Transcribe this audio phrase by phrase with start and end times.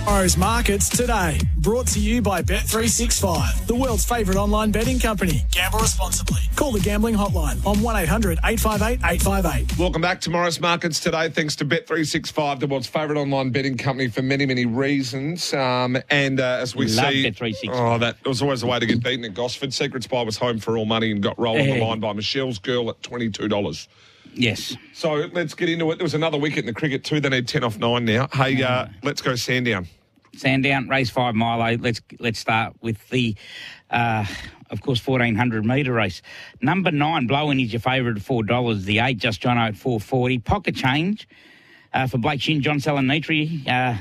[0.00, 1.38] Tomorrow's markets today.
[1.58, 5.42] Brought to you by Bet365, the world's favourite online betting company.
[5.52, 6.40] Gamble responsibly.
[6.56, 9.78] Call the gambling hotline on 1 800 858 858.
[9.78, 11.28] Welcome back to Morris Markets today.
[11.28, 15.52] Thanks to Bet365, the world's favourite online betting company for many, many reasons.
[15.54, 17.68] Um, and uh, as we Love see, Bet365.
[17.72, 19.72] oh, that was always a way to get beaten at Gosford.
[19.72, 22.58] Secret Spy was home for all money and got rolled on the line by Michelle's
[22.58, 23.86] girl at twenty-two dollars.
[24.34, 24.76] Yes.
[24.92, 25.96] So let's get into it.
[25.96, 27.20] There was another wicket in the cricket too.
[27.20, 28.28] They need ten off nine now.
[28.32, 29.86] Hey, uh, let's go Sandown.
[30.36, 31.76] Sandown, race five mile.
[31.76, 33.34] Let's let's start with the,
[33.90, 34.24] uh,
[34.70, 36.22] of course, fourteen hundred metre race.
[36.62, 38.84] Number nine, Blowing is your favourite at four dollars.
[38.84, 40.38] The eight, Just John at four forty.
[40.38, 41.26] Pocket change.
[41.92, 43.96] Uh, for Blake Shinn, John Salanitri, uh,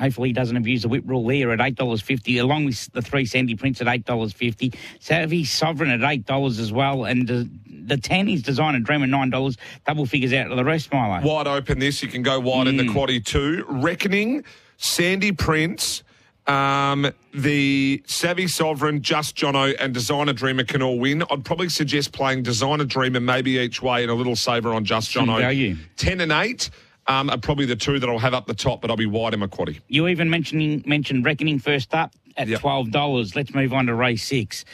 [0.00, 3.02] hopefully he doesn't abuse the whip rule there at eight dollars fifty, along with the
[3.02, 4.72] three Sandy Prince at eight dollars fifty.
[4.98, 7.44] Savvy Sovereign at eight dollars as well, and uh,
[7.86, 9.56] the ten is Designer Dream at nine dollars.
[9.86, 11.24] Double figures out of the rest, Milo.
[11.26, 12.02] Wide open this.
[12.02, 13.64] You can go wide in the quaddy too.
[13.68, 14.44] Reckoning,
[14.76, 16.02] Sandy Prince,
[16.46, 21.22] um, the Savvy Sovereign, Just Jono, and Designer Dreamer can all win.
[21.30, 25.12] I'd probably suggest playing Designer Dreamer maybe each way and a little saver on Just
[25.12, 25.40] Some Jono.
[25.40, 25.76] value.
[25.96, 26.70] 10 and 8
[27.06, 29.34] um, are probably the two that I'll have up the top, but I'll be wide
[29.34, 29.80] in my quaddy.
[29.88, 32.60] You even mentioning mentioned reckoning first up at Yep.
[32.60, 33.36] twelve dollars.
[33.36, 34.64] Let's move on to race six.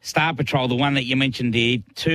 [0.00, 1.52] Star Patrol, the one that you mentioned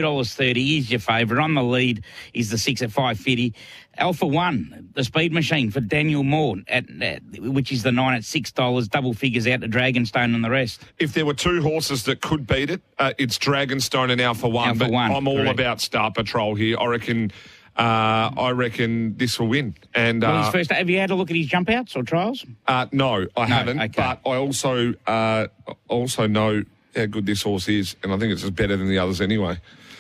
[0.02, 1.42] dollars thirty is your favourite.
[1.44, 2.04] On the lead
[2.34, 3.54] is the six at five fifty.
[3.98, 8.26] Alpha One, the speed machine for Daniel Moor, at, at which is the nine at
[8.26, 8.88] six dollars.
[8.90, 10.82] Double figures out to Dragonstone and the rest.
[11.00, 14.68] If there were two horses that could beat it, uh, it's Dragonstone and Alpha One.
[14.70, 15.60] Alpha but One, I'm all correct.
[15.60, 16.78] about Star Patrol here.
[16.80, 17.32] I reckon.
[17.78, 19.76] Uh, I reckon this will win.
[19.94, 20.72] And Well, uh, first.
[20.72, 22.46] Have you had a look at his jump outs or trials?
[22.68, 23.80] Uh, no, I haven't.
[23.82, 24.16] okay.
[24.24, 25.48] But I also uh,
[25.90, 26.64] also know
[26.96, 29.58] how good this horse is, and I think it's just better than the others anyway.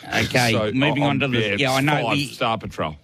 [0.07, 1.57] Okay, So, moving I- on to the.
[1.59, 2.01] yeah, I know.
[2.03, 2.95] Five, the- Star Patrol.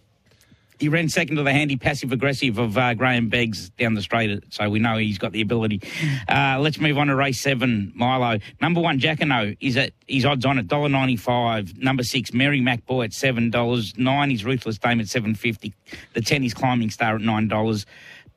[0.82, 4.44] He ran second to the handy passive aggressive of uh, Grahame Beggs down the straight,
[4.52, 5.80] so we know he's got the ability.
[6.28, 8.40] Uh, let's move on to race seven, Milo.
[8.60, 11.78] Number one, Jacquinot is at his odds on at dollar ninety five.
[11.78, 13.94] Number six, Mary MacBoy at seven dollars.
[13.96, 15.72] Nine is Ruthless Dame at seven fifty.
[16.14, 17.86] The ten is Climbing Star at nine dollars.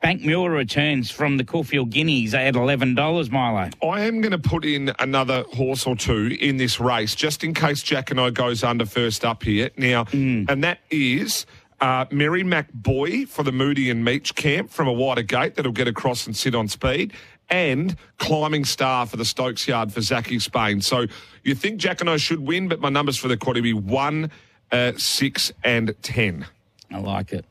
[0.02, 3.70] Bank Muir returns from the Caulfield Guineas at eleven dollars, Milo.
[3.82, 7.54] I am going to put in another horse or two in this race, just in
[7.54, 9.70] case Jacquinot goes under first up here.
[9.78, 10.50] Now, Mm.
[10.50, 11.46] and that is
[11.80, 15.88] uh, Mary McBoy for the Moody and Meach camp from a wider gate that'll get
[15.88, 17.12] across and sit on speed.
[17.50, 20.80] And climbing star for the Stokes yard for Zachy Spain.
[20.80, 21.06] So
[21.42, 24.30] you think Jacquinot should win, but my numbers for the quad will be one,
[24.72, 26.46] uh, six, and ten.
[26.90, 27.44] I like it.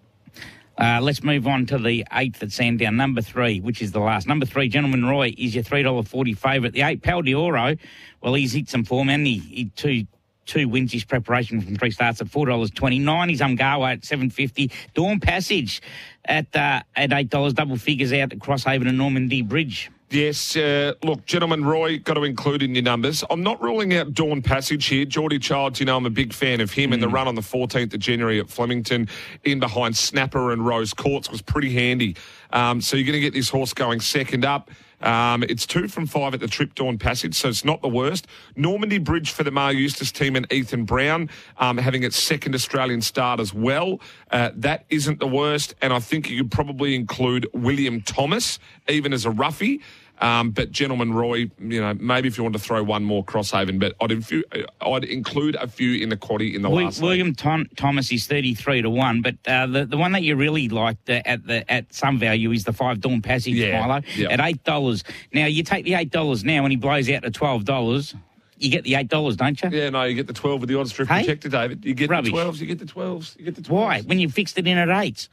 [0.79, 4.27] Uh, let's move on to the eighth at Sandown, number three, which is the last.
[4.27, 6.73] Number three, Gentleman Roy, is your three dollar forty favourite.
[6.73, 7.77] The eight, Pal Dioro,
[8.21, 10.07] well, he's hit some form, and he, he two
[10.45, 13.29] two wins his preparation from three starts at four dollars twenty nine.
[13.29, 14.71] Is Umgawa at seven fifty.
[14.93, 15.81] Dawn Passage
[16.25, 17.53] at uh, at eight dollars.
[17.53, 19.89] Double figures out at Crosshaven and Normandy Bridge.
[20.13, 23.23] Yes, uh, look, gentlemen, Roy, got to include in your numbers.
[23.31, 25.05] I'm not ruling out Dawn Passage here.
[25.05, 27.41] Geordie Childs, you know, I'm a big fan of him, and the run on the
[27.41, 29.09] 14th of January at Flemington
[29.43, 32.15] in behind Snapper and Rose Courts was pretty handy.
[32.51, 34.69] Um, so you're going to get this horse going second up.
[35.03, 38.25] Um, it's two from five at the Trip Dawn Passage, so it's not the worst.
[38.55, 43.01] Normandy Bridge for the Maher Eustace team and Ethan Brown um, having its second Australian
[43.01, 43.99] start as well.
[44.31, 49.13] Uh, that isn't the worst, and I think you could probably include William Thomas, even
[49.13, 49.81] as a roughie.
[50.21, 53.79] Um, but gentleman Roy, you know, maybe if you want to throw one more Crosshaven,
[53.79, 54.43] but I'd, infu-
[54.79, 57.01] I'd include a few in the quaddy in the last.
[57.01, 60.35] William Tom- Thomas is thirty three to one, but uh, the the one that you
[60.35, 64.01] really like the, at the at some value is the five Dawn Passage, Yeah, Milo,
[64.15, 64.29] yeah.
[64.31, 65.03] at eight dollars.
[65.33, 68.15] Now you take the eight dollars now, and he blows out to twelve dollars.
[68.59, 69.69] You get the eight dollars, don't you?
[69.71, 71.21] Yeah, no, you get the 12 with the odds strip Hey?
[71.23, 71.83] protector, David.
[71.83, 72.31] You get Rubbish.
[72.31, 73.69] the 12s, you get the 12s, you get the 12s.
[73.69, 74.01] Why?
[74.01, 75.27] When you fixed it in at eight.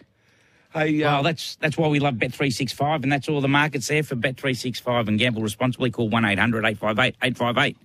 [0.72, 3.40] Hey, uh, Well, that's that's why we love Bet three six five, and that's all
[3.40, 5.08] the markets there for Bet three six five.
[5.08, 5.90] And gamble responsibly.
[5.90, 7.76] Call one 858 858